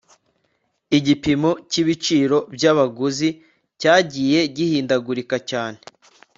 [0.97, 3.29] igipimo cyibiciro byabaguzi
[3.79, 5.79] cyagiye gihindagurika cyane